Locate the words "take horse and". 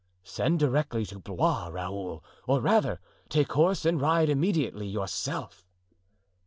3.29-4.01